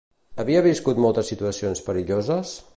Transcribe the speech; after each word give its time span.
Havia 0.43 0.63
viscut 0.67 1.03
moltes 1.05 1.31
situacions 1.33 1.85
perilloses? 1.91 2.57